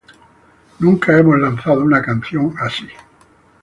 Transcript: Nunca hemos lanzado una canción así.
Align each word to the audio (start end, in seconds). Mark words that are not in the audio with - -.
Nunca 0.79 1.15
hemos 1.15 1.37
lanzado 1.39 1.81
una 1.83 2.01
canción 2.01 2.55
así. 2.59 2.87